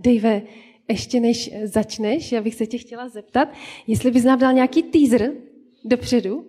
[0.00, 0.42] Dave,
[0.88, 3.48] ještě než začneš, já bych se tě chtěla zeptat,
[3.86, 5.32] jestli bys nám dal nějaký teaser
[5.84, 6.46] dopředu.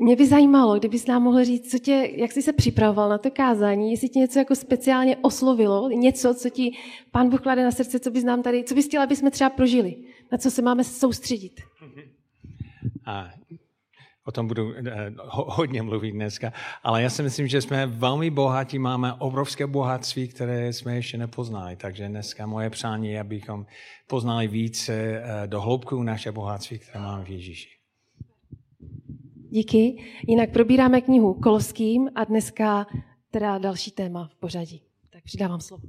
[0.00, 3.30] Mě by zajímalo, kdybys nám mohl říct, co tě, jak jsi se připravoval na to
[3.30, 6.72] kázání, jestli tě něco jako speciálně oslovilo, něco, co ti
[7.10, 9.50] pán Bůh klade na srdce, co bys nám tady, co bys chtěla, aby jsme třeba
[9.50, 9.96] prožili,
[10.32, 11.60] na co se máme soustředit.
[13.06, 13.30] A
[14.26, 16.52] o tom budu eh, hodně mluvit dneska,
[16.82, 21.76] ale já si myslím, že jsme velmi bohatí, máme obrovské bohatství, které jsme ještě nepoznali,
[21.76, 23.66] takže dneska moje přání je, abychom
[24.06, 27.68] poznali více eh, do hloubku naše bohatství, které máme v Ježíši.
[29.50, 30.04] Díky.
[30.28, 32.86] Jinak probíráme knihu Koloským a dneska
[33.30, 34.82] teda další téma v pořadí.
[35.10, 35.82] Tak přidávám slovo.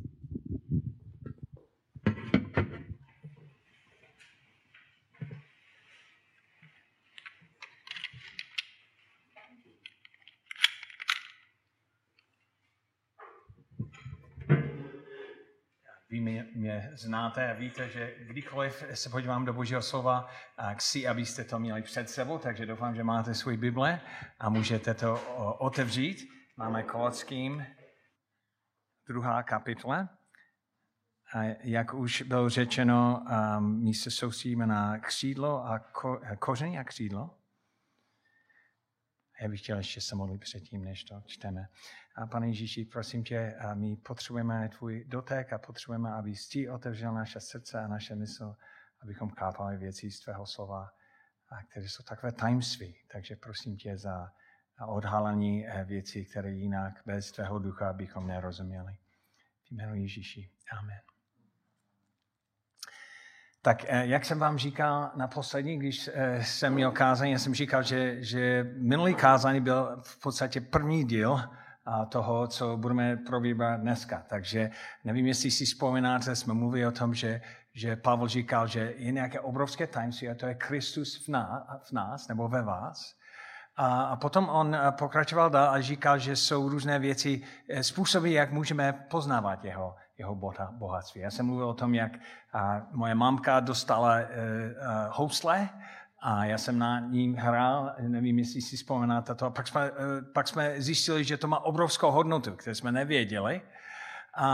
[16.10, 20.30] Vy mě, mě znáte a víte, že kdykoliv se podívám do Božího slova,
[20.74, 24.02] chci, abyste to měli před sebou, takže doufám, že máte svůj Bible
[24.40, 25.22] a můžete to
[25.60, 26.30] otevřít.
[26.58, 27.66] Máme Kolockým,
[29.08, 30.10] druhá kapitole.
[31.34, 33.26] A jak už bylo řečeno,
[33.60, 37.38] my se soustředíme na křídlo a ko, koření a křídlo.
[39.42, 41.68] Já bych chtěl ještě se modlit předtím, než to čteme.
[42.18, 47.13] A pane Ježíši, prosím tě, a my potřebujeme tvůj dotek a potřebujeme, aby ty otevřel
[47.13, 48.55] naše srdce a naše mysl,
[49.01, 50.90] abychom chápali věci z tvého slova,
[51.49, 52.96] a které jsou takové tajemství.
[53.12, 54.32] Takže prosím tě za
[54.87, 58.93] odhalení eh, věcí, které jinak bez tvého ducha bychom nerozuměli.
[59.63, 60.52] V jménu Ježíši.
[60.79, 60.99] Amen.
[63.62, 67.53] Tak eh, jak jsem vám říkal na poslední, když eh, jsem měl kázání, já jsem
[67.53, 71.40] říkal, že, že minulý kázání byl v podstatě první díl
[72.09, 74.24] toho, co budeme probírat dneska.
[74.30, 74.69] Takže
[75.03, 77.41] nevím, jestli si vzpomínáte, jsme mluvili o tom, že,
[77.74, 81.91] že Pavel říkal, že je nějaké obrovské tajemství a to je Kristus v nás, v
[81.91, 83.16] nás nebo ve vás.
[83.75, 87.42] A, a potom on eh, pokračoval dál a říkal, že jsou různé věci,
[87.81, 90.36] způsoby, jak můžeme poznávat jeho, jeho
[90.72, 91.22] bohatství.
[91.22, 92.12] Já jsem mluvil o tom, jak
[92.92, 94.25] moje mamka dostala uh, uh,
[95.12, 95.69] housle
[96.20, 99.46] a já jsem na ním hrál, nevím, jestli si vzpomínáte to.
[99.46, 99.98] A pak jsme, uh,
[100.34, 103.62] pak jsme zjistili, že to má obrovskou hodnotu, kterou jsme nevěděli.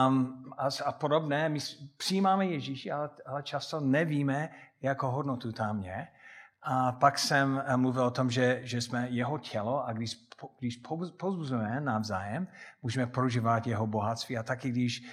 [0.07, 1.59] Um, a, a podobné, my
[1.97, 4.50] přijímáme Ježíši, ale, ale často nevíme,
[4.81, 6.07] jakou hodnotu tam je.
[6.62, 10.18] A pak jsem mluvil o tom, že, že jsme jeho tělo a když
[10.59, 10.78] když
[11.18, 12.47] pozbuzujeme navzájem,
[12.81, 15.03] můžeme prožívat jeho bohatství a taky když,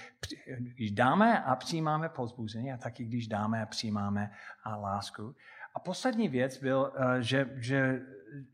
[0.57, 4.31] když dáme a přijímáme pozbuzení a taky když dáme a přijímáme
[4.63, 5.35] a lásku.
[5.75, 8.01] A poslední věc byl, eh, že, že,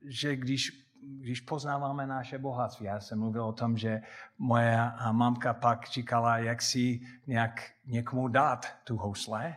[0.05, 2.85] že když když poznáváme naše bohatství.
[2.85, 4.01] Já jsem mluvil o tom, že
[4.37, 9.55] moje mamka pak říkala, jak si nějak někomu dát tu housle,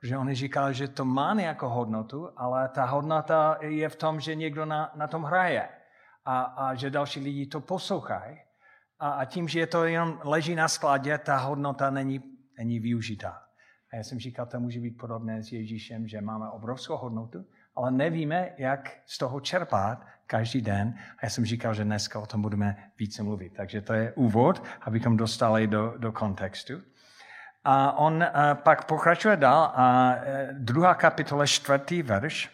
[0.00, 4.34] protože on říkal, že to má nějakou hodnotu, ale ta hodnota je v tom, že
[4.34, 5.68] někdo na, na tom hraje
[6.24, 8.38] a, a že další lidi to poslouchají.
[8.98, 12.20] A, a tím, že je to jenom leží na skladě, ta hodnota není,
[12.58, 13.41] není využitá.
[13.92, 17.44] A já jsem říkal, to může být podobné s Ježíšem, že máme obrovskou hodnotu,
[17.76, 20.94] ale nevíme, jak z toho čerpat každý den.
[21.18, 23.52] A já jsem říkal, že dneska o tom budeme více mluvit.
[23.56, 26.72] Takže to je úvod, abychom dostali do, do kontextu.
[27.64, 30.22] A on uh, pak pokračuje dál a uh,
[30.58, 32.50] druhá kapitola, čtvrtý verš.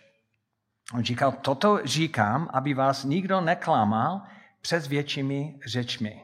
[0.94, 4.22] On říkal, toto říkám, aby vás nikdo neklamal
[4.60, 6.22] přes většími řečmi.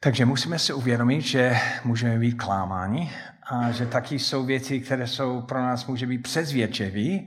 [0.00, 3.10] Takže musíme si uvědomit, že můžeme být klámáni
[3.50, 7.24] a že taky jsou věci, které jsou pro nás může být přesvědčivé,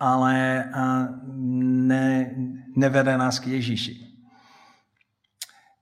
[0.00, 0.64] ale
[1.86, 2.30] ne,
[2.76, 3.96] nevede nás k Ježíši.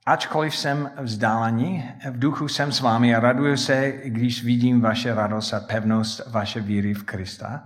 [0.05, 5.53] Ačkoliv jsem vzdálený, v duchu jsem s vámi a raduju se, když vidím vaše radost
[5.53, 7.63] a pevnost vaše víry v Krista.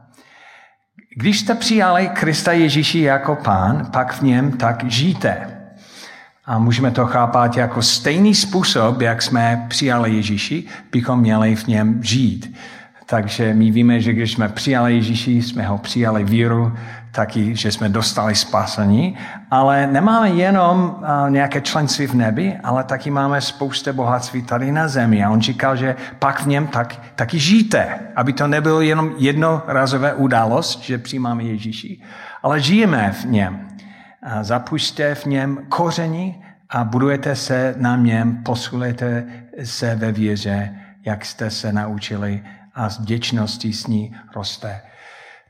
[1.17, 5.54] Když jste přijali Krista Ježíši jako pán, pak v něm tak žijte.
[6.47, 12.03] A můžeme to chápat jako stejný způsob, jak jsme přijali Ježíši, bychom měli v něm
[12.03, 12.57] žít.
[13.05, 16.73] Takže my víme, že když jsme přijali Ježíši, jsme ho přijali víru,
[17.11, 19.17] taky, že jsme dostali spasení,
[19.51, 20.95] ale nemáme jenom
[21.29, 25.23] nějaké členství v nebi, ale taky máme spoustu bohatství tady na zemi.
[25.23, 30.13] A on říkal, že pak v něm tak, taky žijte, aby to nebylo jenom jednorazové
[30.13, 32.01] událost, že přijímáme Ježíši,
[32.43, 33.59] ale žijeme v něm.
[34.41, 39.25] Zapušte v něm koření a budujete se na něm, posilujete
[39.63, 40.75] se ve věře,
[41.05, 42.43] jak jste se naučili
[42.73, 44.81] a s vděčností s ní roste.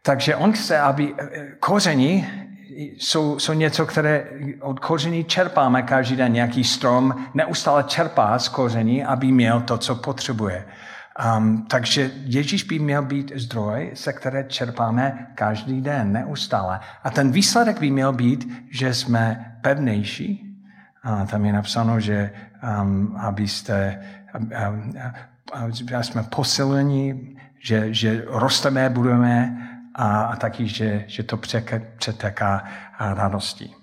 [0.01, 2.27] Takže on chce, aby eh, koření
[2.75, 4.25] jsou, jsou něco, které
[4.62, 6.33] od koření čerpáme každý den.
[6.33, 10.66] Nějaký strom neustále čerpá z koření, aby měl to, co potřebuje.
[11.15, 16.79] Um, takže Ježíš by měl být zdroj, se které čerpáme každý den, neustále.
[17.03, 20.41] A ten výsledek by měl být, že jsme pevnější.
[21.03, 22.31] A tam je napsáno, že
[22.81, 24.01] um, abyste,
[24.39, 24.51] um,
[25.65, 29.57] um, jsme posilení, že, že rosteme, budeme
[29.95, 31.38] a, a taky, že, že to
[31.97, 32.63] přeteká
[33.00, 33.75] radostí.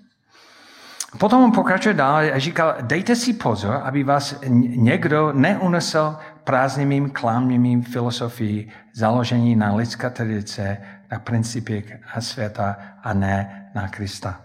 [1.17, 7.81] Potom on pokračuje dál a říkal, dejte si pozor, aby vás někdo neunesl prázdnými klamnými
[7.81, 10.77] filozofii založení na lidská tradice,
[11.11, 14.41] na principech a světa a ne na Krista.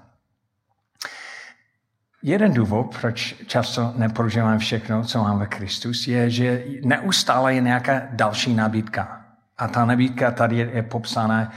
[2.22, 8.02] Jeden důvod, proč často neprožíváme všechno, co máme ve Kristus, je, že neustále je nějaká
[8.10, 9.24] další nabídka.
[9.58, 11.52] A ta nabídka tady je, popsána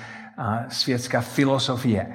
[0.68, 2.08] světská filozofie.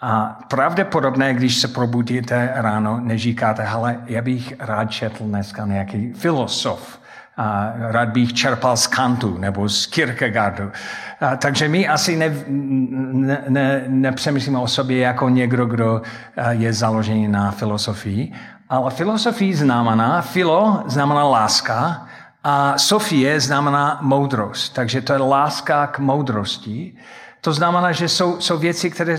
[0.00, 7.00] A pravděpodobně, když se probudíte ráno, neříkáte, hele, já bych rád četl dneska nějaký filosof.
[7.38, 10.72] A rád bych čerpal z Kantu nebo z Kierkegaardu.
[11.20, 16.02] A, takže my asi ne, ne, ne, nepřemýšlíme o sobě jako někdo, kdo
[16.50, 18.32] je založený na filosofii,
[18.68, 22.06] ale filosofii znamená, filo znamená láska
[22.44, 24.74] a Sofie znamená moudrost.
[24.74, 26.94] Takže to je láska k moudrosti.
[27.40, 29.18] To znamená, že jsou, jsou věci, které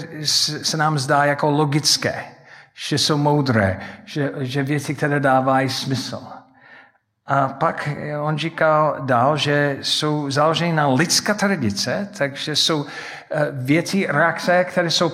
[0.62, 2.24] se nám zdá jako logické,
[2.76, 6.39] že jsou moudré, že, že věci, které dávají smysl.
[7.30, 7.90] A pak
[8.22, 12.86] on říkal dál, že jsou založeny na lidská tradice, takže jsou
[13.32, 15.10] eh, věci, reakce, které jsou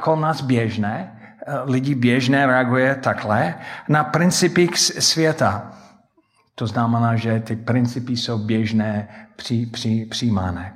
[0.00, 1.12] kolem nás běžné.
[1.46, 3.54] Eh, lidi běžné reaguje takhle
[3.88, 5.72] na principy světa.
[6.54, 10.72] To znamená, že ty principy jsou běžné, při, při, přijímané.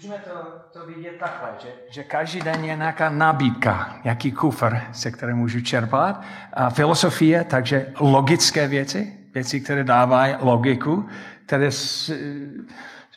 [0.00, 0.32] Můžeme to,
[0.72, 5.60] to vidět takhle, že, že každý den je nějaká nabídka, jaký kufr, se kterým můžu
[5.60, 6.22] čerpat.
[6.52, 11.08] A filosofie, takže logické věci, věci, které dávají logiku,
[11.46, 12.12] které s,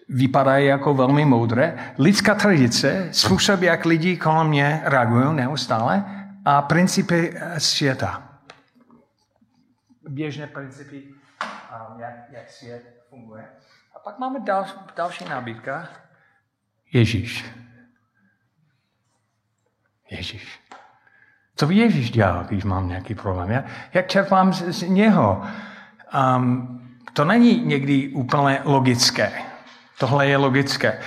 [0.10, 1.94] vypadají jako velmi moudré.
[1.98, 6.06] Lidská tradice, způsob, jak lidi kolem mě reagují neustále
[6.46, 8.24] a principy světa.
[10.10, 11.04] Běžné principy,
[11.98, 13.46] jak, jak svět funguje.
[13.96, 14.66] A pak máme dal,
[14.96, 15.88] další nabídka,
[16.94, 17.46] Ježíš.
[20.10, 20.60] Ježíš.
[21.56, 23.52] Co Ježíš dělal, když mám nějaký problém?
[23.52, 23.64] Já,
[23.94, 25.44] jak čerpám z, z něho?
[26.36, 26.80] Um,
[27.14, 29.32] to není někdy úplně logické.
[30.00, 31.00] Tohle je logické.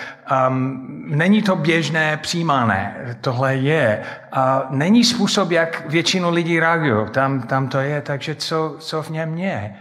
[0.49, 3.17] Um, není to běžné, přijímané.
[3.21, 4.05] Tohle je.
[4.33, 7.11] A není způsob, jak většinu lidí reagují.
[7.11, 9.77] Tam, tam to je, takže co, co v něm je?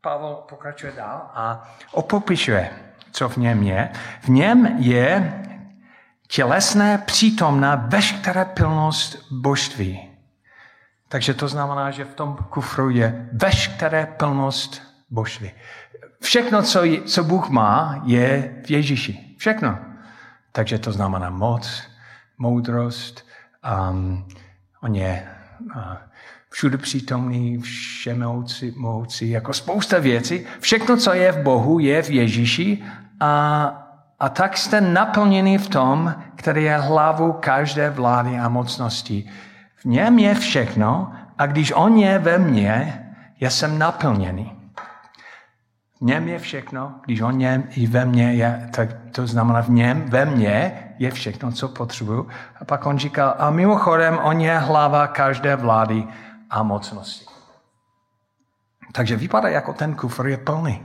[0.00, 2.70] Pavel pokračuje dál a opopišuje
[3.12, 3.90] co v něm je.
[4.20, 5.42] V něm je
[6.28, 10.08] tělesné přítomná veškerá plnost božství.
[11.08, 15.50] Takže to znamená, že v tom kufru je veškerá plnost božství.
[16.22, 19.34] Všechno, co, co Bůh má, je v Ježíši.
[19.38, 19.78] Všechno.
[20.52, 21.82] Takže to znamená moc,
[22.38, 23.26] moudrost,
[23.90, 24.28] um,
[24.82, 25.28] on je
[26.50, 30.46] všude přítomný, všemohoucí, jako spousta věcí.
[30.60, 32.82] Všechno, co je v Bohu, je v Ježíši
[33.20, 33.64] a,
[34.20, 39.30] a tak jste naplněni v tom, který je hlavou každé vlády a mocnosti.
[39.76, 42.98] V něm je všechno a když on je ve mně,
[43.40, 44.61] já jsem naplněný.
[46.02, 50.04] Něm je všechno, když on je i ve mně, je, tak to znamená v něm,
[50.08, 52.28] ve mně je všechno, co potřebuju.
[52.60, 56.06] A pak on říkal, a mimochodem, on je hlava každé vlády
[56.50, 57.26] a mocnosti.
[58.92, 60.82] Takže vypadá, jako ten kufr je plný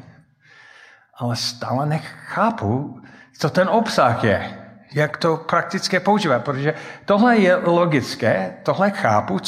[1.18, 3.02] ale stále nechápu,
[3.40, 4.58] co ten obsah je,
[4.94, 6.74] jak to prakticky používat, protože
[7.06, 9.40] tohle je logické, tohle chápu,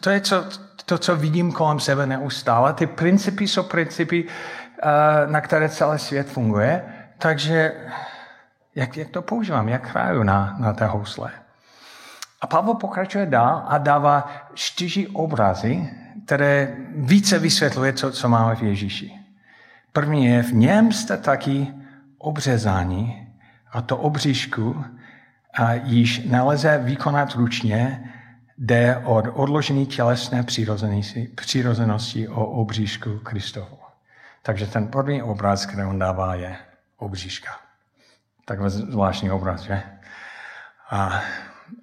[0.00, 0.44] to je co,
[0.84, 2.72] to, co vidím kolem sebe neustále.
[2.72, 4.24] Ty principy jsou principy,
[5.26, 6.84] na které celý svět funguje,
[7.18, 7.72] takže
[8.74, 11.30] jak, jak to používám, jak hraju na, na té housle.
[12.40, 15.90] A Pavel pokračuje dál a dává čtyři obrazy,
[16.24, 19.12] které více vysvětluje, co, co máme v Ježíši.
[19.92, 21.74] První je, v něm jste taky
[22.18, 23.28] obřezáni
[23.72, 24.84] a to obříšku
[25.54, 28.12] a již neleze vykonat ručně,
[28.58, 30.44] jde od odložení tělesné
[31.34, 33.77] přirozenosti o obříšku Kristovu.
[34.48, 36.56] Takže ten první obraz, který on dává, je
[36.96, 37.50] obříška.
[38.44, 39.82] Takhle zvláštní obraz, že?
[40.90, 41.20] A,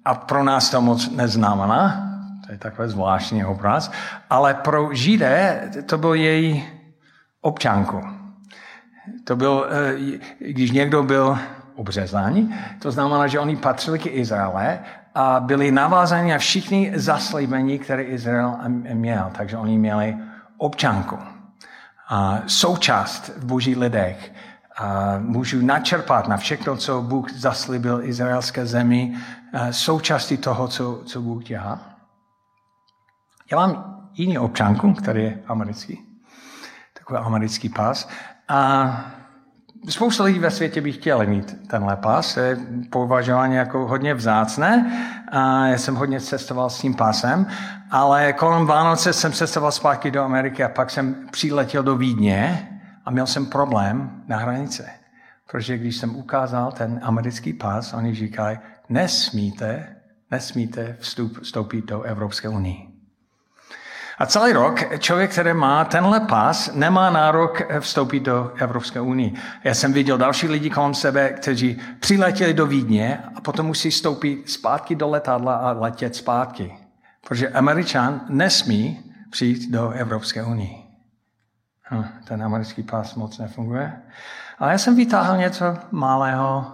[0.04, 2.10] a pro nás to moc neznamená,
[2.46, 3.92] to je takový zvláštní obraz,
[4.30, 6.68] ale pro Židé to byl její
[7.40, 8.02] občanku.
[9.24, 11.38] To byl, eh, když někdo byl
[11.74, 14.78] obřezán, to znamená, že oni patřili k Izraele
[15.14, 18.58] a byli navázáni na všichni zaslíbení, které Izrael
[18.94, 19.30] měl.
[19.36, 20.16] Takže oni měli
[20.58, 21.35] občanku.
[22.46, 24.32] Součást v boží lidech.
[25.18, 29.16] Můžu načerpat na všechno, co Bůh zaslíbil izraelské zemi,
[29.70, 31.80] součástí toho, co, co Bůh dělá.
[33.50, 36.20] Já mám jiný občanku, který je americký,
[36.98, 38.08] takový americký pás.
[38.48, 39.15] A
[39.88, 42.36] spousta lidí ve světě by chtěli mít tenhle pás.
[42.36, 42.56] Je
[42.90, 44.90] považován jako hodně vzácné.
[45.32, 47.46] A já jsem hodně cestoval s tím pásem,
[47.90, 52.68] ale kolem Vánoce jsem cestoval zpátky do Ameriky a pak jsem přiletěl do Vídně
[53.04, 54.90] a měl jsem problém na hranice.
[55.50, 59.96] Protože když jsem ukázal ten americký pás, oni říkají, nesmíte,
[60.30, 62.95] nesmíte vstup, vstoupit do Evropské unie.
[64.18, 69.30] A celý rok člověk, který má tenhle pas, nemá nárok vstoupit do Evropské unie.
[69.64, 74.50] Já jsem viděl další lidi kolem sebe, kteří přiletěli do Vídně a potom musí stoupit
[74.50, 76.78] zpátky do letadla a letět zpátky.
[77.28, 80.76] Protože Američan nesmí přijít do Evropské unie.
[81.90, 84.02] Hm, ten americký pás moc nefunguje.
[84.58, 86.72] Ale já jsem vytáhl něco malého,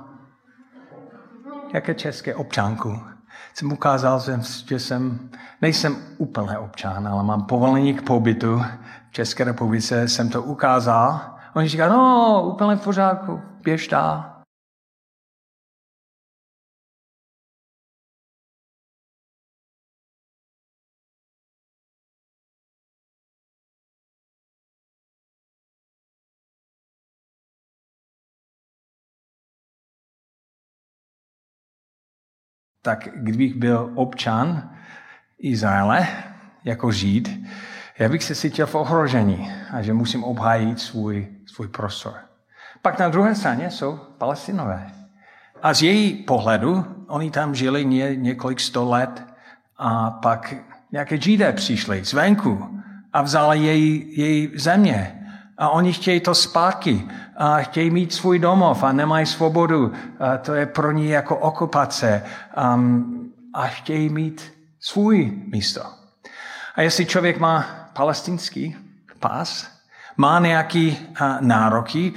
[1.74, 3.11] jaké české občanku
[3.54, 4.20] jsem ukázal,
[4.66, 5.18] že jsem,
[5.62, 8.62] nejsem úplný občan, ale mám povolení k pobytu
[9.08, 11.20] v České republice, jsem to ukázal.
[11.54, 14.31] Oni říkají, no, úplně v pořádku, běž dál.
[32.82, 34.70] Tak kdybych byl občan
[35.38, 36.06] Izraele,
[36.64, 37.40] jako Žid,
[37.98, 42.14] já bych se cítil v ohrožení a že musím obhájit svůj, svůj prostor.
[42.82, 44.90] Pak na druhé straně jsou palestinové.
[45.62, 49.26] A z její pohledu, oni tam žili ně, několik sto let
[49.78, 50.54] a pak
[50.92, 52.80] nějaké židé přišli zvenku
[53.12, 55.18] a vzali její, její země.
[55.58, 59.92] A oni chtějí to zpátky a chtějí mít svůj domov a nemají svobodu.
[60.18, 62.22] A to je pro ně jako okupace.
[62.74, 65.82] Um, a chtějí mít svůj místo.
[66.74, 68.76] A jestli člověk má palestinský
[69.20, 69.72] pás,
[70.16, 72.12] má nějaký uh, nároky,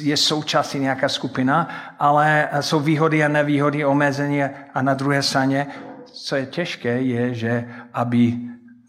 [0.00, 4.42] je součástí nějaká skupina, ale jsou výhody a nevýhody, omezení
[4.74, 5.66] a na druhé straně,
[6.04, 8.38] co je těžké, je, že aby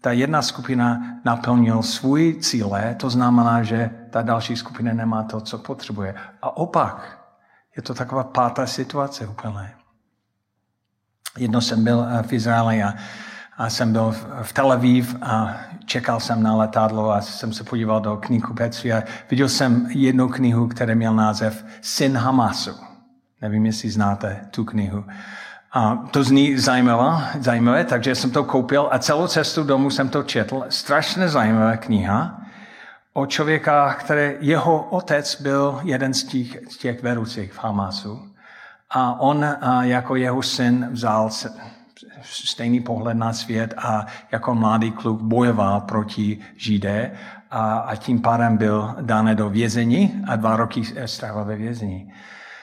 [0.00, 5.58] ta jedna skupina naplnil svůj cíle, to znamená, že ta další skupina nemá to, co
[5.58, 6.14] potřebuje.
[6.42, 7.18] A opak,
[7.76, 9.74] je to taková pátá situace úplně.
[11.38, 12.94] Jedno jsem byl eh, v Izraeli a,
[13.56, 18.00] a jsem byl v Tel Aviv a čekal jsem na letadlo a jsem se podíval
[18.00, 22.76] do knihkupectví a viděl jsem jednu knihu, která měl název Syn Hamasu.
[23.40, 25.04] Nevím, jestli znáte tu knihu.
[25.72, 30.22] A to zní zajímavé, zajímavé, takže jsem to koupil a celou cestu domů jsem to
[30.22, 30.64] četl.
[30.68, 32.42] Strašně zajímavá kniha
[33.12, 38.28] o člověka, který jeho otec byl jeden z těch, těch vedoucích v Hamasu.
[38.90, 41.30] A on a jako jeho syn vzal
[42.22, 47.12] stejný pohled na svět a jako mladý kluk bojoval proti Židé
[47.50, 52.12] a, a tím pádem byl dán do vězení a dva roky strávil ve vězení.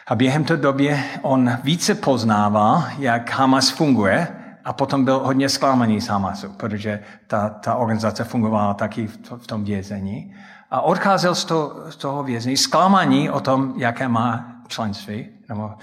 [0.07, 4.27] A během té době on více poznával, jak Hamas funguje
[4.69, 9.37] a potom byl hodně zklamaný z Hamasu, protože ta, ta organizace fungovala taky v, to,
[9.37, 10.35] v tom vězení.
[10.71, 15.73] A odcházel z, to, z toho vězení zklamaný o tom, jaké má členství nebo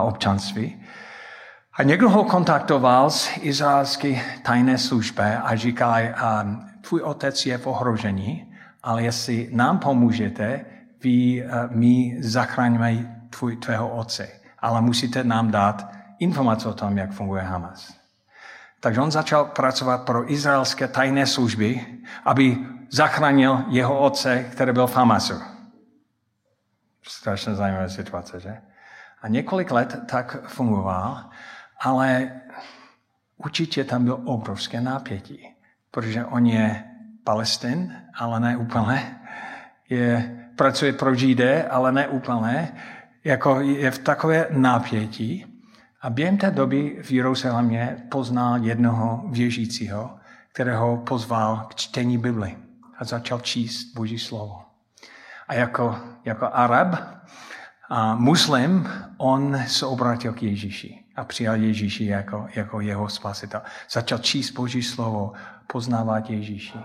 [0.00, 0.82] občanství.
[1.74, 5.94] A někdo ho kontaktoval z izraelské tajné služby a říkal,
[6.80, 10.64] tvůj otec je v ohrožení, ale jestli nám pomůžete,
[11.02, 14.28] vy, my zachráníme tvůj, tvého otce.
[14.58, 18.05] Ale musíte nám dát informace o tom, jak funguje Hamas.
[18.86, 21.86] Takže on začal pracovat pro izraelské tajné služby,
[22.24, 22.56] aby
[22.90, 25.34] zachránil jeho otce, který byl v Hamasu.
[27.02, 28.62] Strašně zajímavá situace, že?
[29.22, 31.30] A několik let tak fungoval,
[31.80, 32.40] ale
[33.36, 35.54] určitě tam byl obrovské napětí,
[35.90, 36.84] protože on je
[37.24, 39.18] Palestin, ale ne úplně.
[39.90, 42.72] Je, pracuje pro Židé, ale ne úplně
[43.24, 45.55] jako je v takové napětí.
[46.06, 50.10] A během té doby v Jeruzalémě poznal jednoho věřícího,
[50.52, 52.56] kterého pozval k čtení Bibli
[52.98, 54.62] a začal číst Boží slovo.
[55.48, 56.94] A jako, jako Arab
[57.88, 63.62] a muslim, on se obrátil k Ježíši a přijal Ježíši jako, jako jeho spasitel.
[63.90, 65.32] Začal číst Boží slovo,
[65.66, 66.78] poznávat Ježíši.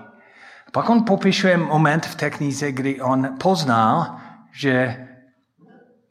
[0.72, 4.18] Pak on popisuje moment v té knize, kdy on poznal,
[4.52, 5.08] že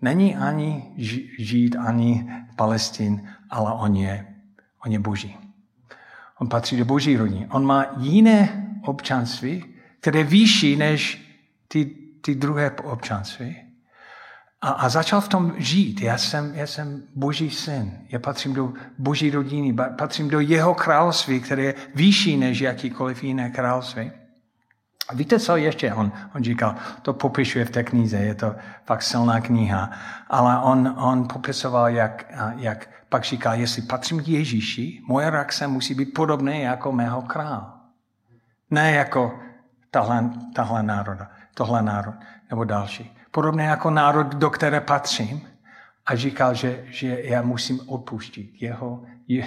[0.02, 0.92] Není ani
[1.38, 4.26] Žid, ani Palestin, ale on je,
[4.86, 5.36] on je boží.
[6.38, 7.46] On patří do boží rodiny.
[7.50, 9.64] On má jiné občanství,
[10.00, 11.22] které je vyšší než
[11.68, 11.84] ty,
[12.20, 13.56] ty druhé občanství.
[14.60, 16.00] A, a začal v tom žít.
[16.00, 17.98] Já jsem, já jsem boží syn.
[18.08, 19.76] Já patřím do boží rodiny.
[19.98, 24.10] Patřím do jeho království, které je vyšší než jakýkoliv jiné království.
[25.10, 26.74] A víte, co ještě on, on říkal?
[27.02, 29.90] To popisuje v té knize, je to fakt silná kniha.
[30.28, 35.94] Ale on, on popisoval, jak, jak pak říkal, jestli patřím k Ježíši, moje reakce musí
[35.94, 37.72] být podobné jako mého král.
[38.70, 39.38] Ne jako
[39.90, 42.14] tahle, tahle národa, tohle národ
[42.50, 43.16] nebo další.
[43.30, 45.40] Podobné jako národ, do které patřím.
[46.06, 48.62] A říkal, že, že já musím odpustit.
[48.62, 49.46] Jeho, je,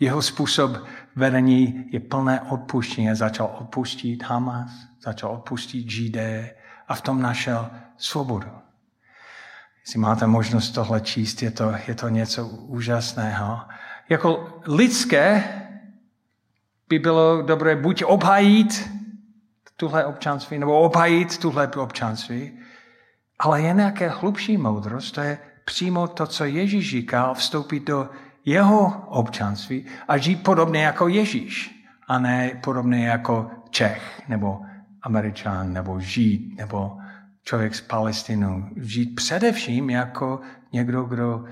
[0.00, 0.72] jeho způsob
[1.16, 3.14] vedení je plné odpuštění.
[3.14, 6.54] Začal odpustit Hamas, začal odpustit Židé
[6.88, 8.50] a v tom našel svobodu.
[9.86, 13.60] Jestli máte možnost tohle číst, je to, je to něco úžasného.
[14.08, 15.44] Jako lidské
[16.88, 18.90] by bylo dobré buď obhajit
[19.76, 22.58] tuhle občanství, nebo obhajit tuhle občanství,
[23.38, 28.10] ale je nějaké hlubší moudrost, to je přímo to, co Ježíš říkal, vstoupit do
[28.44, 34.60] jeho občanství a žít podobně jako Ježíš, a ne podobně jako Čech, nebo
[35.02, 36.98] Američan, nebo Žid, nebo
[37.44, 38.70] člověk z Palestinu.
[38.76, 40.40] Žít především jako
[40.72, 41.44] někdo, kdo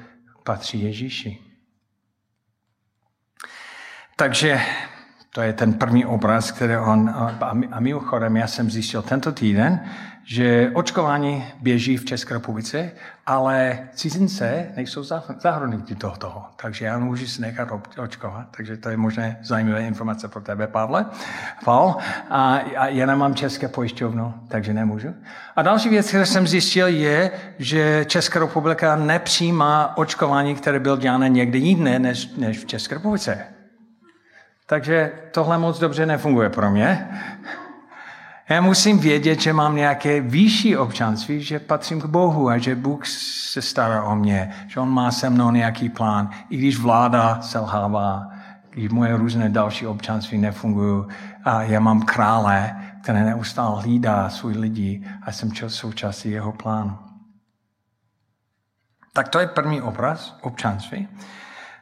[0.45, 1.38] patří Ježíši.
[4.16, 4.61] Takže
[5.35, 7.15] to je ten první obraz, který on,
[7.71, 9.81] a mimochodem já jsem zjistil tento týden,
[10.25, 12.91] že očkování běží v České republice,
[13.27, 15.03] ale cizince nejsou
[15.39, 16.45] zahrnuti do toho.
[16.57, 17.69] Takže já můžu si nechat
[17.99, 18.47] očkovat.
[18.57, 21.07] Takže to je možné zajímavé informace pro tebe, Pavle.
[21.65, 21.95] Paul.
[22.31, 25.15] A, a já nemám české pojišťovnu, takže nemůžu.
[25.57, 31.29] A další věc, kterou jsem zjistil, je, že Česká republika nepřijímá očkování, které bylo dělané
[31.29, 33.60] někde jinde než, než v České republice.
[34.71, 37.09] Takže tohle moc dobře nefunguje pro mě.
[38.49, 43.07] Já musím vědět, že mám nějaké vyšší občanství, že patřím k Bohu a že Bůh
[43.07, 46.30] se stará o mě, že On má se mnou nějaký plán.
[46.50, 48.30] I když vláda selhává,
[48.71, 51.04] když moje různé další občanství nefungují
[51.45, 56.99] a já mám krále, který neustále hlídá svůj lidi a jsem součástí jeho plánu.
[59.13, 61.09] Tak to je první obraz občanství.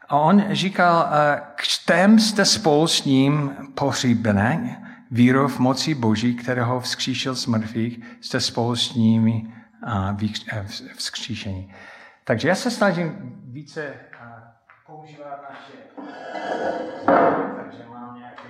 [0.09, 1.09] A on říkal,
[1.57, 8.41] čtem jste spolu s ním pohříbené, víru v moci Boží, kterého vzkříšil z mrtvých, jste
[8.41, 9.55] spolu s nimi
[10.53, 10.67] eh,
[10.97, 11.75] vzkříšení.
[12.25, 13.99] Takže já se snažím více eh,
[14.87, 15.73] používat naše
[17.57, 18.43] takže mám nějaké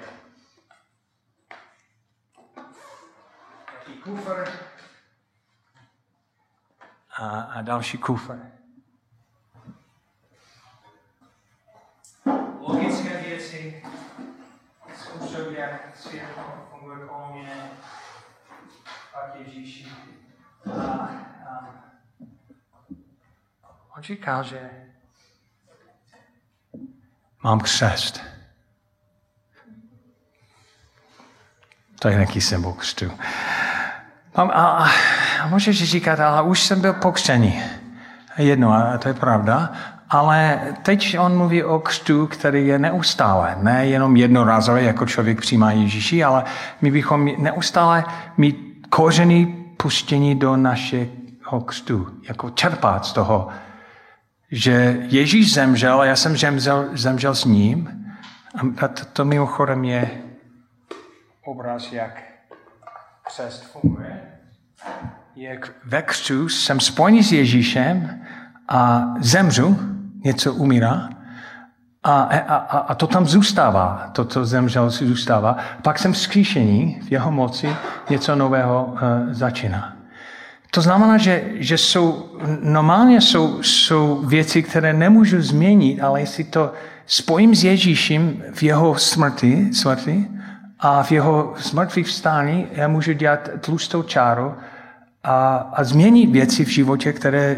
[3.72, 4.44] nějaký kufr
[7.16, 8.57] a, a další kufr.
[13.62, 13.82] Věci,
[14.94, 16.24] způsob, jak svět
[16.70, 17.70] funguje kolem mě,
[19.12, 19.86] pak Ježíši.
[20.80, 21.08] A,
[21.50, 21.68] a
[23.96, 24.70] on říká, že
[27.42, 28.20] mám křest.
[31.98, 33.18] To je nějaký symbol křtu.
[34.34, 34.88] A, a,
[35.42, 37.62] a můžeš říkat, ale už jsem byl pokřtěný.
[38.36, 39.74] Jedno, a to je pravda,
[40.10, 45.72] ale teď on mluví o křtu, který je neustále, ne jenom jednorázové, jako člověk přijímá
[45.72, 46.44] Ježíši, ale
[46.80, 48.04] my bychom neustále
[48.36, 53.48] mít kořený puštění do našeho křtu, jako čerpat z toho,
[54.50, 58.04] že Ježíš zemřel a já jsem zemřel, zemřel s ním.
[58.82, 60.10] A to, to mimochodem je
[61.44, 62.22] obraz, jak
[63.22, 64.20] křest funguje.
[65.36, 68.20] Jak ve křtu jsem spojený s Ježíšem
[68.68, 71.08] a zemřu, něco umírá
[72.02, 75.56] a, a, a, a to tam zůstává, to, co zemřel, si zůstává.
[75.82, 77.68] Pak jsem vzkříšení v jeho moci,
[78.10, 78.98] něco nového uh,
[79.30, 79.92] začíná.
[80.70, 86.72] To znamená, že, že jsou, normálně jsou, jsou věci, které nemůžu změnit, ale jestli to
[87.06, 90.28] spojím s Ježíšem v jeho smrti, smrti
[90.80, 94.54] a v jeho smrtvých vstání, já můžu dělat tlustou čáru
[95.24, 97.56] a, a změnit věci v životě, které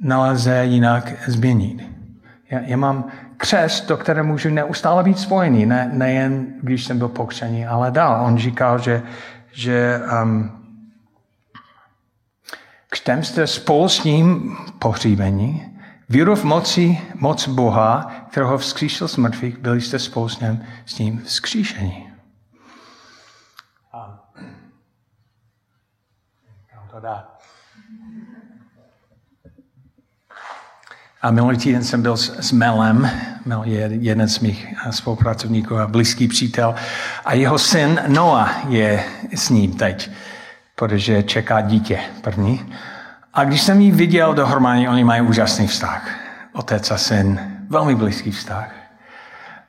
[0.00, 1.82] nelze jinak změnit.
[2.50, 3.04] Já, já mám
[3.36, 8.26] křest, do které můžu neustále být spojený, ne, nejen když jsem byl pokřený, ale dál.
[8.26, 9.02] On říkal, že,
[9.52, 10.50] že um,
[12.90, 15.78] křtem jste spolu s ním pohříbení,
[16.08, 19.16] víru v moci, moc Boha, kterého vzkříšil z
[19.58, 22.12] byli jste spolu s ním, s ním vzkříšení.
[26.70, 27.35] Kam to dát?
[31.26, 33.10] A minulý týden jsem byl s, s Melem,
[33.44, 36.74] Mel je jeden z mých spolupracovníků a blízký přítel.
[37.24, 40.10] A jeho syn Noah je s ním teď.
[40.76, 42.72] protože čeká dítě první.
[43.34, 46.08] A když jsem ji viděl dohromady, oni mají úžasný vztah.
[46.52, 48.70] Otec a syn, velmi blízký vztah.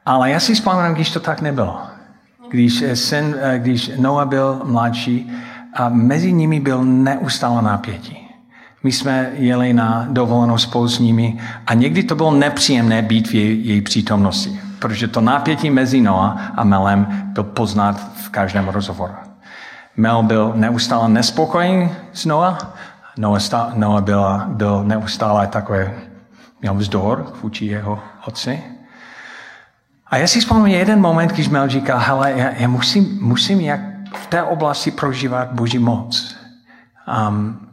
[0.05, 1.81] Ale já si vzpomínám, když to tak nebylo.
[2.49, 5.31] Když, syn, když Noah byl mladší,
[5.73, 8.26] a mezi nimi byl neustále napětí.
[8.83, 13.33] My jsme jeli na dovolenou spolu s nimi a někdy to bylo nepříjemné být v
[13.33, 19.13] její, její přítomnosti, protože to napětí mezi Noa a Melem byl poznat v každém rozhovoru.
[19.97, 22.57] Mel byl neustále nespokojený s Noa,
[23.17, 25.79] Noa, stá, Noa byl, byl neustále takový,
[26.61, 28.63] měl vzdor vůči jeho otci.
[30.07, 33.79] A já si vzpomínám jeden moment, když Mel říká, hele, já, já musím, musím jak
[34.13, 36.35] v té oblasti prožívat Boží moc.
[37.29, 37.66] Um,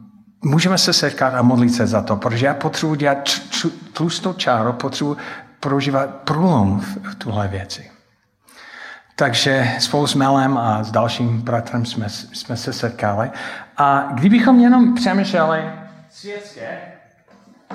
[0.45, 3.17] můžeme se setkat a modlit se za to, protože já potřebuji dělat
[3.93, 5.17] tlustou čáru, potřebuji
[5.59, 7.91] prožívat průlom v tuhle věci.
[9.15, 13.31] Takže spolu s Melem a s dalším bratrem jsme, jsme se setkali.
[13.77, 15.63] A kdybychom jenom přemýšleli
[16.11, 16.77] světské,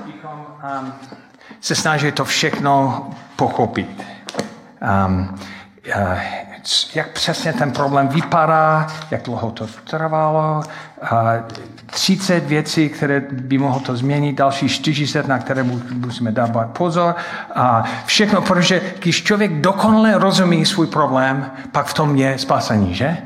[0.07, 0.47] bychom
[0.81, 0.93] um,
[1.61, 3.07] se snažili to všechno
[3.37, 4.03] pochopit.
[5.07, 5.39] Um,
[5.97, 6.50] uh,
[6.95, 10.63] jak přesně ten problém vypadá, jak dlouho to trvalo,
[11.87, 17.15] 30 věcí, které by mohlo to změnit, další 40, na které musíme dávat pozor.
[17.55, 23.17] A všechno, protože když člověk dokonale rozumí svůj problém, pak v tom je spasení, že?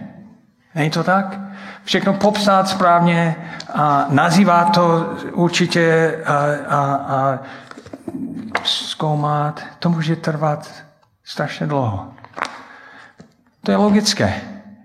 [0.74, 1.40] Není to tak?
[1.84, 3.36] Všechno popsat správně
[3.74, 6.34] a nazývat to určitě a,
[6.68, 7.38] a, a
[8.64, 10.70] zkoumat, to může trvat
[11.24, 12.14] strašně dlouho.
[13.64, 14.40] To je logické,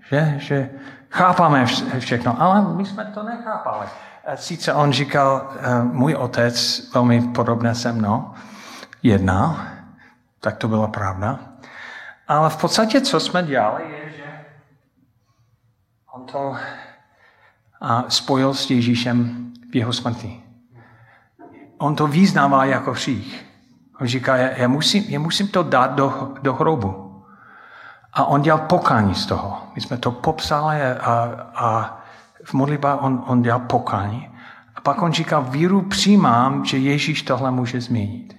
[0.08, 0.34] že?
[0.38, 0.70] že
[1.10, 1.66] chápáme
[1.98, 3.86] všechno, ale my jsme to nechápali.
[4.34, 8.30] Sice on říkal, eh, můj otec velmi podobně se mnou
[9.02, 9.56] jednal,
[10.40, 11.38] tak to byla pravda.
[12.28, 14.44] Ale v podstatě, co jsme dělali, je, že
[16.14, 16.56] on to
[18.08, 20.42] spojil s Ježíšem v jeho smrti.
[21.78, 23.46] On to význával jako hřích.
[24.00, 27.09] On říká, já, musím, já musím to dát do, do hrobu.
[28.12, 29.62] A on dělal pokání z toho.
[29.74, 31.12] My jsme to popsali a,
[31.54, 31.98] a
[32.44, 34.30] v modlitbě on, on dělal pokání.
[34.74, 38.36] A pak on říkal, víru přijímám, že Ježíš tohle může změnit.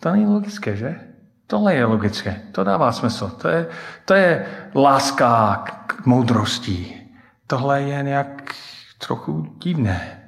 [0.00, 1.00] To není logické, že?
[1.46, 2.42] Tohle je logické.
[2.52, 3.28] To dává smysl.
[3.28, 3.66] To je,
[4.04, 7.00] to je láska k moudrosti.
[7.46, 8.54] Tohle je nějak
[8.98, 10.20] trochu divné.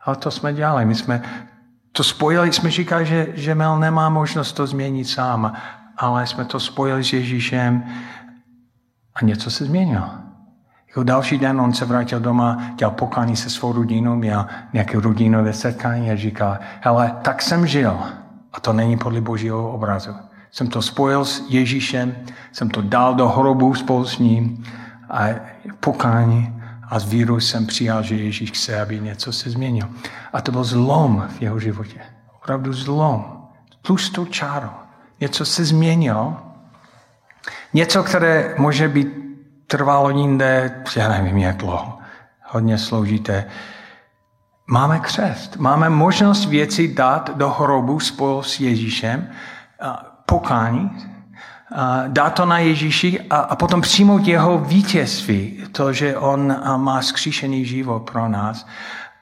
[0.00, 0.84] Ale to jsme dělali.
[0.84, 1.22] My jsme
[1.92, 5.56] to spojili, jsme říkali, že, že Mel nemá možnost to změnit sám
[5.96, 7.84] ale jsme to spojili s Ježíšem
[9.14, 10.10] a něco se změnilo.
[10.88, 15.52] Jako další den on se vrátil doma, dělal pokání se svou rodinou, měl nějaké rodinové
[15.52, 17.98] setkání a říkal, hele, tak jsem žil.
[18.52, 20.14] A to není podle božího obrazu.
[20.50, 22.14] Jsem to spojil s Ježíšem,
[22.52, 24.64] jsem to dal do hrobu spolu s ním
[25.10, 25.26] a
[25.80, 29.88] pokání a z víru jsem přijal, že Ježíš chce, aby něco se změnilo.
[30.32, 32.00] A to byl zlom v jeho životě.
[32.36, 33.48] Opravdu zlom.
[33.82, 34.83] Tlustou čáru.
[35.20, 36.36] Něco se změnilo.
[37.72, 39.08] Něco, které může být
[39.66, 41.98] trvalo jinde, já nevím, jak dlouho.
[42.42, 43.44] Hodně sloužíte.
[44.66, 45.56] Máme křest.
[45.56, 49.30] Máme možnost věci dát do hrobu spolu s Ježíšem,
[50.26, 50.90] pokání,
[52.08, 57.64] dát to na Ježíši a, a potom přijmout jeho vítězství, to, že on má skříšený
[57.64, 58.66] život pro nás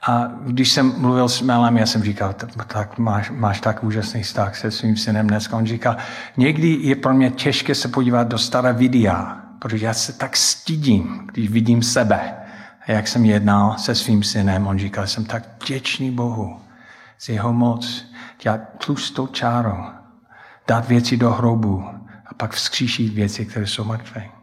[0.07, 4.57] a když jsem mluvil s Melem, já jsem říkal, tak máš, máš tak úžasný vztah
[4.57, 5.57] se svým synem dneska.
[5.57, 5.97] On říkal,
[6.37, 11.27] někdy je pro mě těžké se podívat do staré videa, protože já se tak stydím,
[11.33, 12.35] když vidím sebe.
[12.89, 16.61] A jak jsem jednal se svým synem, on říkal, jsem tak vděčný Bohu
[17.19, 18.07] z jeho moc,
[18.43, 19.85] dělat tlustou čárou,
[20.69, 21.85] dát věci do hrobu
[22.27, 24.42] a pak vzkříšit věci, které jsou mrtvé.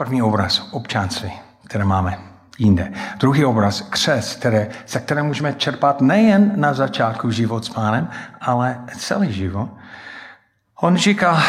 [0.00, 1.32] První obraz občanství,
[1.64, 2.18] které máme
[2.58, 2.92] jinde.
[3.18, 8.08] Druhý obraz křes, které, se které můžeme čerpat nejen na začátku život s pánem,
[8.40, 9.68] ale celý život.
[10.80, 11.42] On říká,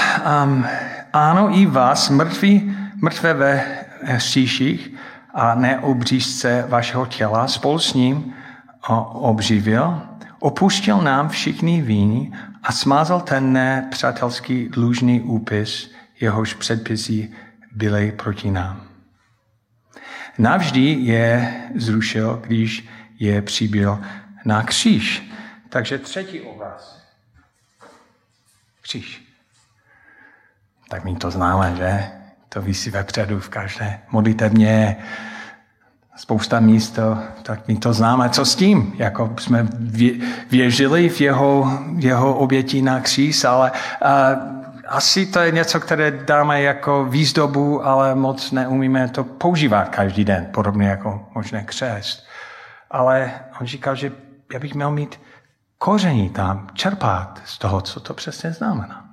[0.44, 0.66] um,
[1.14, 3.64] ano, i vás, mrtví, mrtvé ve
[4.04, 4.96] hříších
[5.34, 8.34] a ne obřízce vašeho těla, spolu s ním
[9.14, 10.02] obživil,
[10.40, 12.32] opustil nám všichni víny
[12.64, 17.30] a smázal ten nepřátelský dlužný úpis, jehož předpisy
[17.72, 18.84] byli proti nám.
[20.38, 22.88] Navždy je zrušil, když
[23.20, 24.00] je přibyl
[24.46, 25.32] na kříž.
[25.70, 27.02] Takže třetí obraz.
[28.82, 29.22] Kříž.
[30.90, 32.08] Tak my to známe, že?
[32.50, 34.98] To vysí vepředu v každé modlitevně,
[36.16, 37.00] spousta míst,
[37.44, 38.30] tak my to známe.
[38.30, 38.94] Co s tím?
[38.98, 39.68] Jako jsme
[40.50, 44.61] věřili v jeho, jeho obětí na kříž, ale a,
[44.92, 50.48] asi to je něco, které dáme jako výzdobu, ale moc neumíme to používat každý den,
[50.54, 52.28] podobně jako možné křest.
[52.92, 54.12] Ale on říkal, že
[54.54, 55.20] já bych měl mít
[55.78, 59.06] koření tam, čerpat z toho, co to přesně znamená.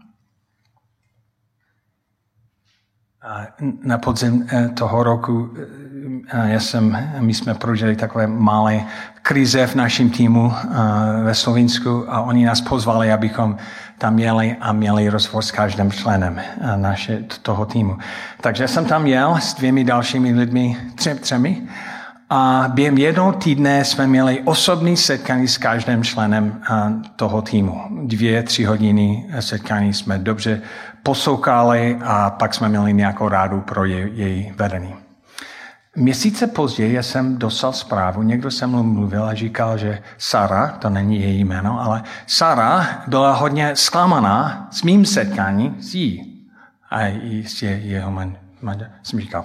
[3.23, 3.47] A
[3.83, 5.55] na podzim eh, toho roku
[6.29, 8.85] eh, já jsem, my jsme prožili takové malé
[9.23, 10.67] krize v našem týmu eh,
[11.23, 13.57] ve Slovinsku a oni nás pozvali, abychom
[13.99, 16.41] tam jeli a měli rozhovor s každým členem
[16.77, 17.99] naše, toho týmu.
[18.41, 21.63] Takže jsem tam jel s dvěmi dalšími lidmi, tři, třemi,
[22.31, 26.63] a během jednoho týdne jsme měli osobní setkání s každým členem
[27.17, 27.81] toho týmu.
[28.03, 30.61] Dvě, tři hodiny setkání jsme dobře
[31.03, 35.08] poslouchali a pak jsme měli nějakou rádu pro jej, její vedení.
[35.99, 41.21] Měsíce později jsem dostal zprávu, někdo se mnou mluvil a říkal, že Sara, to není
[41.21, 46.39] její jméno, ale Sara byla hodně zklamaná s mým setkání s jí.
[46.91, 48.89] A jistě jeho manžel.
[49.03, 49.45] Jsem říkal,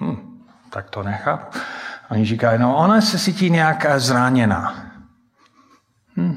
[0.00, 1.58] hm, tak to nechápu.
[2.10, 4.74] Oni říkají, no ona se cítí nějak zraněná.
[6.16, 6.36] Hm.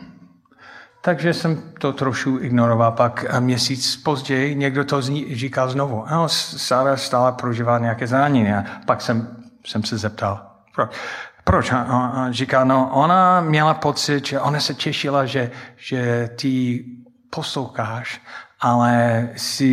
[1.01, 2.91] Takže jsem to trošku ignoroval.
[2.91, 5.01] Pak měsíc později někdo to
[5.33, 6.05] říkal znovu.
[6.11, 8.53] No, Sara stále prožívá nějaké zranění.
[8.53, 10.95] A pak jsem, jsem se zeptal, proč?
[11.43, 11.71] Proč?
[11.71, 16.85] A, a říká, no, ona měla pocit, že ona se těšila, že, že ty
[17.29, 18.21] posloucháš,
[18.59, 19.65] ale si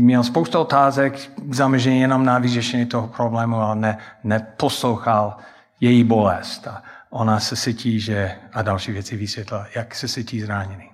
[0.00, 5.36] měl spoustu otázek zaměřený jenom na vyřešení toho problému, ale ne, neposlouchal
[5.80, 6.66] její bolest.
[6.68, 10.90] A ona se cítí, že, a další věci vysvětla, jak se cítí zraněný.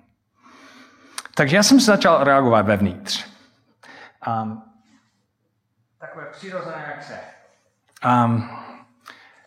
[1.35, 3.27] Takže já jsem se začal reagovat vevnitř.
[4.27, 4.63] Um,
[5.99, 7.34] takové přirozené reakce.
[8.05, 8.49] Um,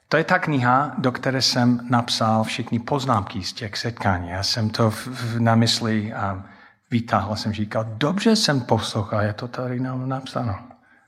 [0.09, 4.29] to je ta kniha, do které jsem napsal všechny poznámky z těch setkání.
[4.29, 6.43] Já jsem to v, v, na mysli um,
[6.91, 10.59] vytáhl, jsem říkal, dobře jsem poslouchal, je to tady nám napsáno.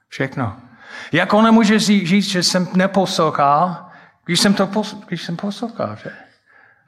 [0.08, 0.58] Všechno.
[1.12, 3.90] Jak ona může říct, že jsem neposlouchal,
[4.26, 4.70] když jsem, to
[5.08, 6.12] když jsem poslouchal, že?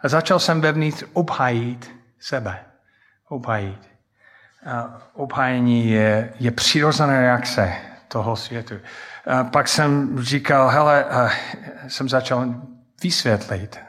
[0.02, 2.60] A začal jsem vevnitř obhajit sebe.
[3.30, 3.89] Obhajit.
[4.65, 8.76] A obhájení je, je přirozená reakce toho světu.
[9.28, 11.06] A pak jsem říkal, hele,
[11.88, 12.56] jsem začal
[13.04, 13.80] vysvětlit.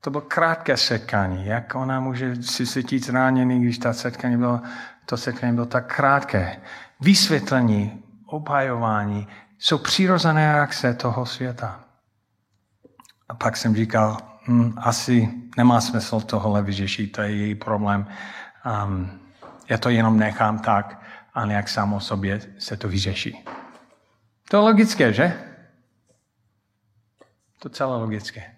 [0.00, 1.46] To bylo krátké setkání.
[1.46, 4.60] Jak ona může si cítit zraněný, když ta setkání bylo,
[5.06, 6.56] to setkání bylo tak krátké.
[7.00, 11.80] Vysvětlení, obhajování jsou přirozené reakce toho světa.
[13.28, 14.16] A pak jsem říkal,
[14.48, 18.06] hm, asi nemá smysl tohle vyřešit, to je její problém.
[18.84, 19.10] Um,
[19.68, 21.02] já to jenom nechám tak
[21.34, 23.44] a nějak sám o sobě se to vyřeší.
[24.50, 25.46] To je logické, že?
[27.58, 28.56] To celé logické.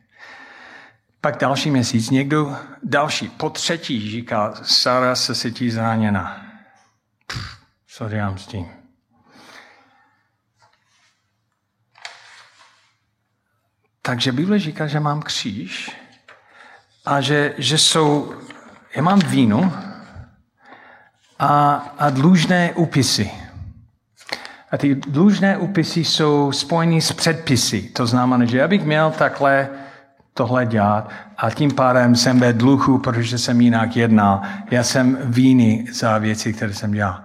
[1.20, 6.46] Pak další měsíc někdo další, po třetí říká, Sara se cítí zraněna.
[7.87, 8.68] co dělám s tím?
[14.03, 15.96] Takže Bible říká, že mám kříž
[17.05, 18.35] a že, že jsou,
[18.96, 19.72] já mám vínu
[21.38, 23.47] a, a dlužné úpisy.
[24.70, 27.83] A ty dlužné úpisy jsou spojeny s předpisy.
[27.83, 29.68] To znamená, že já bych měl takhle
[30.35, 34.40] tohle dělat a tím pádem jsem ve dluhu, protože jsem jinak jednal.
[34.70, 37.20] Já jsem víny za věci, které jsem dělal.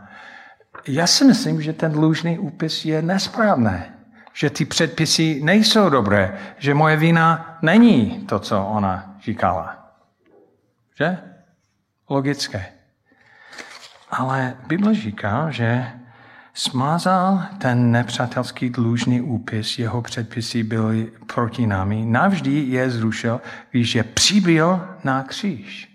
[0.88, 3.94] Já si myslím, že ten dlužný úpis je nesprávný
[4.34, 9.94] že ty předpisy nejsou dobré, že moje vina není to, co ona říkala.
[10.98, 11.18] Že?
[12.10, 12.66] Logické.
[14.12, 15.92] Ale Bible říká, že
[16.54, 24.04] smázal ten nepřátelský dlužný úpis, jeho předpisy byly proti námi, navždy je zrušil, když je
[24.04, 25.94] přibyl na kříž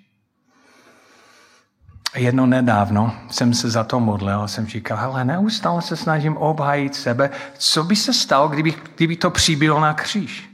[2.15, 7.31] jedno nedávno jsem se za to modlil jsem říkal, hele, neustále se snažím obhájit sebe,
[7.59, 10.51] co by se stalo, kdyby, kdyby to přibylo na kříž.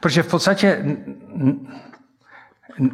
[0.00, 0.96] Protože v podstatě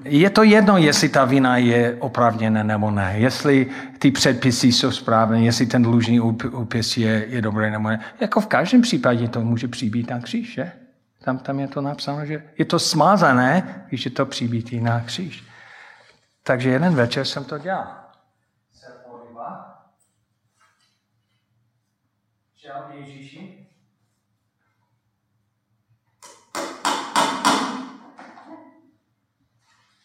[0.05, 5.45] je to jedno, jestli ta vina je opravněná nebo ne, jestli ty předpisy jsou správné,
[5.45, 8.01] jestli ten dlužný úpis je, je dobrý nebo ne.
[8.21, 10.73] Jako v každém případě to může přibít na kříž, že?
[11.25, 15.45] Tam, tam je to napsáno, že je to smázané, když je to přibítý na kříž.
[16.43, 17.87] Takže jeden večer jsem to dělal.
[18.73, 18.93] Jsem
[22.95, 23.62] Ježíši.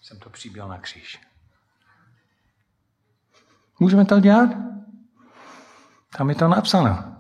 [0.07, 1.19] Jsem to přiběl na kříž.
[3.79, 4.49] Můžeme to dělat?
[6.17, 7.15] Tam je to napsáno.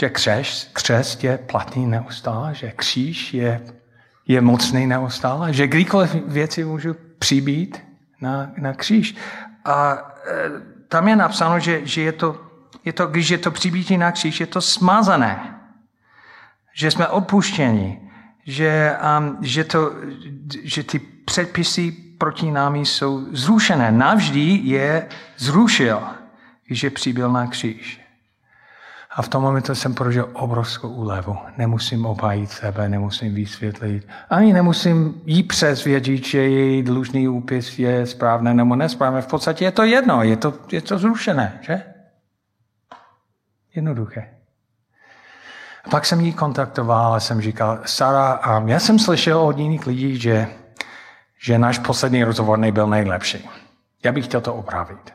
[0.00, 3.66] Že křest, křest je platný neustále, že kříž je,
[4.26, 7.82] je mocný neustále, že kdykoliv věci můžu přibít,
[8.20, 9.16] na, na kříž.
[9.64, 10.50] A e,
[10.88, 12.46] tam je napsáno, že, že je, to,
[12.84, 15.60] je to, když je to přibítí na kříž, je to smazané.
[16.74, 18.10] Že jsme odpuštěni.
[18.46, 19.92] Že, um, že, to,
[20.62, 23.92] že ty předpisy proti námi jsou zrušené.
[23.92, 26.02] Navždy je zrušil,
[26.66, 28.00] když je přibyl na kříž.
[29.16, 31.36] A v tom momentu jsem prožil obrovskou úlevu.
[31.56, 34.08] Nemusím obhájit sebe, nemusím vysvětlit.
[34.30, 39.22] Ani nemusím jí přesvědčit, že její dlužný úpis je správný nebo nesprávný.
[39.22, 41.82] V podstatě je to jedno, je to, je to zrušené, že?
[43.74, 44.28] Jednoduché.
[45.84, 50.18] A pak jsem jí kontaktoval a jsem říkal, Sara, já jsem slyšel od jiných lidí,
[50.18, 50.46] že,
[51.46, 53.48] že náš poslední rozhovor nebyl nejlepší.
[54.04, 55.14] Já bych chtěl to opravit.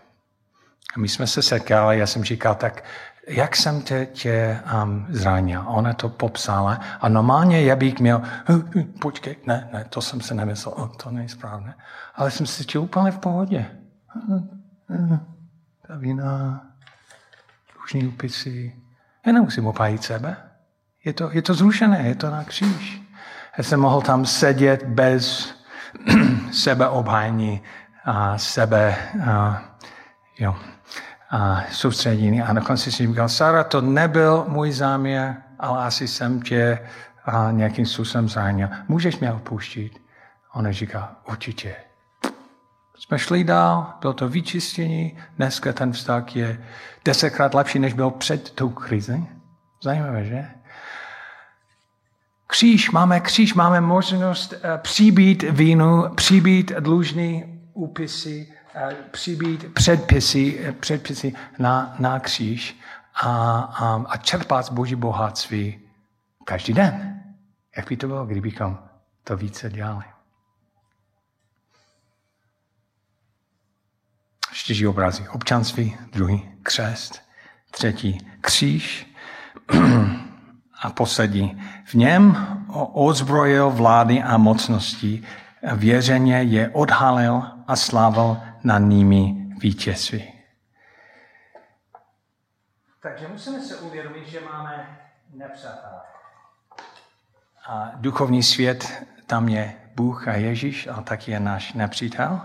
[0.95, 2.83] A my jsme se setkali, já jsem říkal, tak
[3.27, 5.63] jak jsem tě, tě um, zranil.
[5.67, 10.21] Ona to popsala a normálně já bych měl, hm, hm, počkej, ne, ne, to jsem
[10.21, 11.75] se nemyslel, oh, to není správné.
[12.15, 13.65] Ale jsem si cítil úplně v pohodě.
[15.87, 16.61] Ta vína,
[17.75, 18.75] dlužní úpisy.
[19.25, 20.37] Já nemusím opájit sebe.
[21.05, 23.01] Je to, je to zrušené, je to na kříž.
[23.57, 25.55] Já jsem mohl tam sedět bez
[26.51, 27.61] sebeobhájení
[28.05, 29.63] a sebe, a,
[30.39, 30.55] jo,
[31.29, 32.41] a soustředění.
[32.41, 36.79] A na konci si říkal, Sara, to nebyl můj záměr, ale asi jsem tě
[37.25, 38.69] a nějakým způsobem zranil.
[38.87, 40.01] Můžeš mě opustit?
[40.53, 41.75] Ona říká, určitě.
[42.97, 46.63] Jsme šli dál, bylo to vyčistění, dneska ten vztah je
[47.05, 49.25] desetkrát lepší, než byl před tou krizi.
[49.83, 50.47] Zajímavé, že?
[52.51, 60.71] Kříž, máme kříž, máme možnost eh, přibít vínu, přibít dlužný úpisy, Eh, přibít předpisy, eh,
[60.71, 62.79] předpisy na, na kříž
[63.13, 65.79] a, a, a čerpat z Boží bohatství
[66.45, 67.23] každý den.
[67.77, 68.79] Jak by to bylo, kdybychom
[69.23, 70.05] to více dělali?
[74.51, 75.29] Čtyři obrazy.
[75.29, 77.21] Občanství, druhý křest,
[77.71, 79.15] třetí kříž
[80.81, 81.61] a poslední.
[81.85, 82.37] V něm
[82.93, 85.23] ozbrojil vlády a mocnosti,
[85.75, 90.33] věřeně je odhalil a slávil nad nimi vítězství.
[93.01, 94.99] Takže musíme se uvědomit, že máme
[95.33, 96.01] nepřátelé.
[97.67, 102.41] A duchovní svět, tam je Bůh a Ježíš, a taky je náš nepřítel.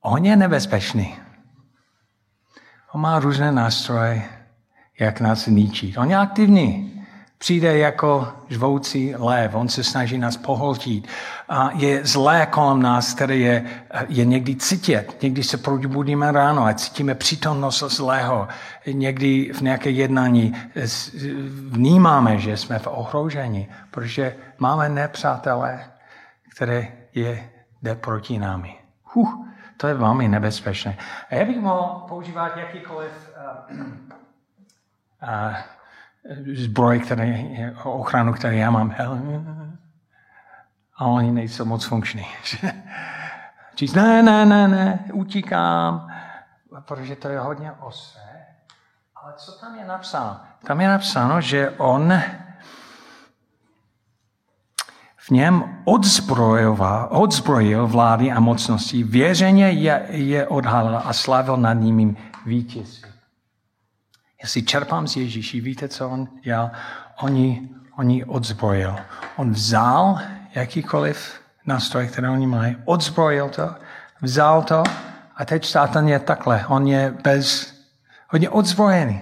[0.00, 1.18] On je nebezpečný.
[2.92, 4.37] On má různé nástroje,
[4.98, 5.98] jak nás ničit.
[5.98, 6.98] On je aktivní
[7.38, 11.08] přijde jako žvoucí lev, on se snaží nás pohltit.
[11.48, 13.64] A je zlé kolem nás, které je,
[14.08, 15.22] je někdy cítit.
[15.22, 18.48] Někdy se probudíme ráno a cítíme přítomnost zlého.
[18.92, 20.54] Někdy v nějaké jednání
[21.68, 25.84] vnímáme, že jsme v ohrožení, protože máme nepřátelé,
[26.56, 27.48] které je,
[27.82, 28.74] jde proti námi.
[29.04, 30.96] Huh, to je velmi nebezpečné.
[31.30, 33.10] A já bych mohl používat jakýkoliv
[33.70, 34.17] uh,
[35.22, 35.56] uh,
[36.54, 38.94] zbroj, který, ochranu, který já mám.
[40.96, 42.26] A oni nejsou moc funkční.
[43.78, 46.10] Říct, ne, ne, ne, ne, utíkám,
[46.86, 48.46] protože to je hodně ostré.
[49.16, 50.40] Ale co tam je napsáno?
[50.66, 52.12] Tam je napsáno, že on
[55.16, 55.82] v něm
[57.10, 63.07] odzbrojil vlády a mocnosti, věřeně je, je odhalil a slavil nad nimi vítězství.
[64.42, 66.70] Já si čerpám z Ježíši, víte, co on dělal?
[67.20, 68.96] Oni, oni odzbrojil.
[69.36, 70.18] On vzal
[70.54, 73.74] jakýkoliv nástroj, které oni mají, odzbrojil to,
[74.22, 74.82] vzal to
[75.36, 76.66] a teď Satan je takhle.
[76.68, 77.74] On je bez,
[78.28, 79.20] hodně odzbrojený.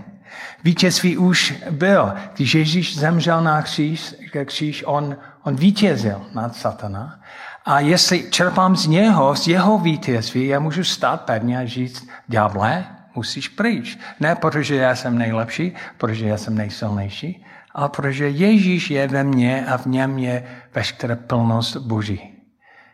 [0.64, 2.12] Vítězství už byl.
[2.35, 7.20] Když Ježíš zemřel na kříž, kříž on, on vítězil nad satana.
[7.64, 12.85] A jestli čerpám z něho, z jeho vítězství, já můžu stát pevně a říct, ďáble,
[13.16, 13.98] musíš pryč.
[14.20, 19.66] Ne protože já jsem nejlepší, protože já jsem nejsilnější, ale protože Ježíš je ve mně
[19.66, 22.33] a v něm je veškerá plnost Boží.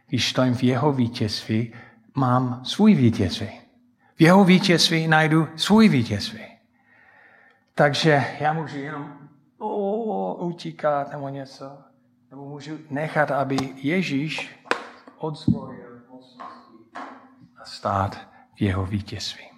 [0.08, 1.72] Když stojím v jeho vítězství,
[2.14, 3.50] mám svůj vítězství.
[4.16, 6.44] V jeho vítězství najdu svůj vítězství.
[7.74, 9.12] Takže já můžu jenom
[10.38, 11.78] utíkat nebo něco,
[12.30, 14.58] nebo můžu nechat, aby Ježíš
[15.18, 16.02] odzvojil
[17.62, 18.18] a stát
[18.54, 19.51] v jeho vítězství.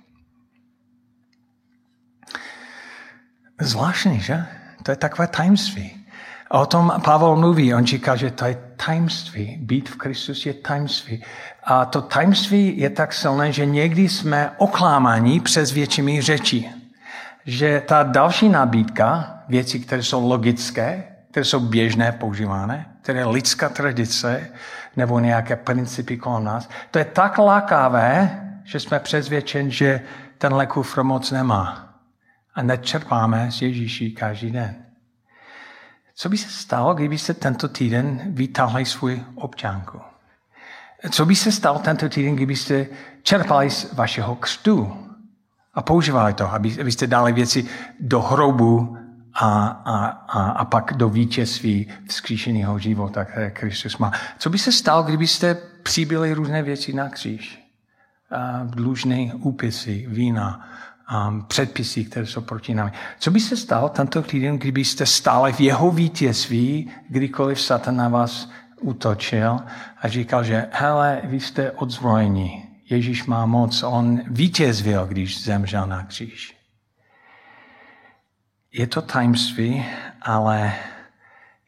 [3.60, 4.46] Zvláštní, že?
[4.82, 6.06] To je takové tajemství.
[6.50, 7.74] A o tom Pavel mluví.
[7.74, 9.58] On říká, že to je tajemství.
[9.60, 11.24] Být v Kristus je tajemství.
[11.64, 16.70] A to tajemství je tak silné, že někdy jsme oklámáni přes většími řeči.
[17.46, 23.68] Že ta další nabídka, věci, které jsou logické, které jsou běžné, používané, které je lidská
[23.68, 24.50] tradice
[24.96, 30.00] nebo nějaké principy kolem nás, to je tak lákavé, že jsme přesvědčeni, že
[30.38, 31.83] ten kufr moc nemá
[32.54, 34.74] a nečerpáme z Ježíší každý den.
[36.14, 40.00] Co by se stalo, kdybyste tento týden vytáhli svůj občanku?
[41.10, 42.86] Co by se stalo tento týden, kdybyste
[43.22, 44.96] čerpali z vašeho křtu
[45.74, 47.68] a používali to, aby, abyste dali věci
[48.00, 48.98] do hrobu
[49.34, 54.12] a, a, a, a pak do vítězství vzkříšeného života, které Kristus má.
[54.38, 57.60] Co by se stalo, kdybyste přibyli různé věci na kříž?
[58.64, 60.68] Dlužné úpisy, vína,
[61.48, 62.92] předpisy, které jsou proti nám.
[63.18, 68.50] Co by se stalo tento týden, kdybyste stále v jeho vítězství, kdykoliv Satan na vás
[68.80, 69.58] útočil
[70.02, 76.04] a říkal, že hele, vy jste odzbrojeni, Ježíš má moc, on vítězvil, když zemřel na
[76.04, 76.56] kříž.
[78.72, 79.86] Je to tajemství,
[80.22, 80.74] ale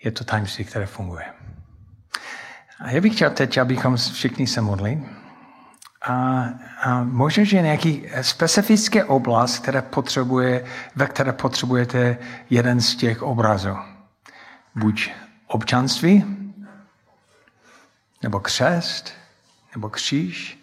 [0.05, 1.25] je to tajemství, které funguje.
[2.81, 5.03] A já bych chtěl teď, abychom všichni se modli.
[6.07, 6.49] A,
[6.83, 10.65] a možná, že nějaký specifické oblast, které potřebuje,
[10.97, 12.19] ve které potřebujete
[12.51, 13.77] jeden z těch obrazů.
[14.75, 15.11] Buď
[15.47, 16.25] občanství,
[18.23, 19.13] nebo křest,
[19.75, 20.59] nebo kříž,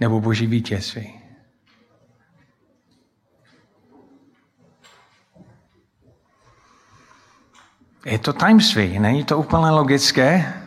[0.00, 1.20] nebo boží vítězství.
[8.04, 10.63] Je to tajemství, není to úplně logické,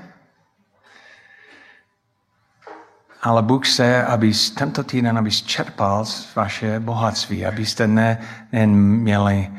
[3.28, 8.20] ale Bůh se, aby tento týden, aby čerpal z vaše bohatství, abyste ne,
[8.52, 9.52] ne měli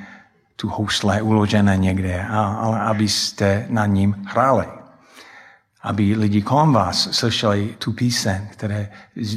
[0.57, 4.67] tu housle uložené někde, ale abyste na ním hráli.
[5.83, 8.91] Aby lidi kolem vás slyšeli tu píseň, které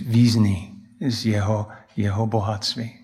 [0.06, 3.00] význí z jeho, jeho bohatství.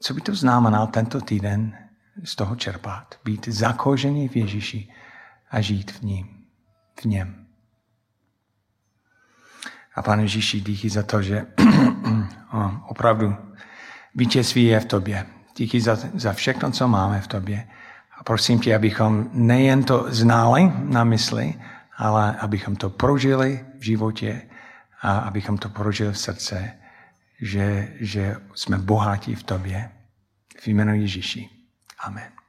[0.00, 1.76] Co by to znamenalo tento týden
[2.24, 3.14] z toho čerpat?
[3.24, 4.88] Být zakožený v Ježíši
[5.50, 6.26] a žít v ním,
[7.00, 7.49] v něm.
[10.00, 11.46] A pane Ježíši, díky za to, že
[12.88, 13.36] opravdu
[14.14, 15.26] vítězství je v tobě.
[15.56, 17.68] Díky za, za všechno, co máme v tobě.
[18.18, 21.54] A prosím tě, abychom nejen to znali na mysli,
[21.96, 24.42] ale abychom to prožili v životě
[25.02, 26.72] a abychom to prožili v srdce,
[27.40, 29.90] že, že jsme bohatí v tobě.
[30.60, 31.48] V jménu Ježíši.
[32.04, 32.39] Amen.